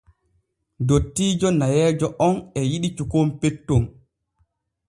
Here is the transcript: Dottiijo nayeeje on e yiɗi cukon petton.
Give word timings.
Dottiijo 0.91 1.47
nayeeje 1.59 2.07
on 2.27 2.35
e 2.59 2.61
yiɗi 2.69 2.89
cukon 2.97 3.27
petton. 3.39 3.83